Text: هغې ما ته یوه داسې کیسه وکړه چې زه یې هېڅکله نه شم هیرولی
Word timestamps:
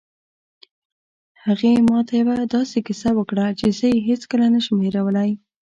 هغې 1.45 1.71
ما 1.89 1.99
ته 2.07 2.13
یوه 2.21 2.35
داسې 2.55 2.77
کیسه 2.87 3.09
وکړه 3.15 3.45
چې 3.59 3.65
زه 3.77 3.85
یې 3.93 3.99
هېڅکله 4.09 4.45
نه 4.53 4.59
شم 4.65 4.77
هیرولی 4.87 5.29